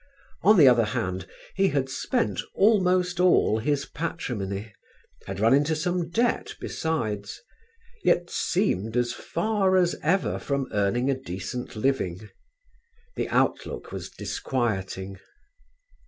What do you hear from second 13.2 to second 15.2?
outlook was disquieting.